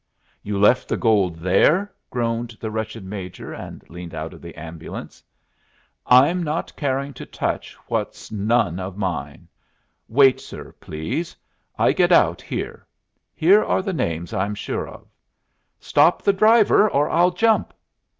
[0.41, 5.23] "You left the gold there!" groaned the wretched Major, and leaned out of the ambulance.
[6.07, 9.47] "I'm not caring to touch what's none of mine.
[10.07, 11.35] Wait, sir, please;
[11.77, 12.87] I get out here.
[13.35, 15.05] Here are the names I'm sure of.
[15.79, 17.71] Stop the driver, or I'll jump."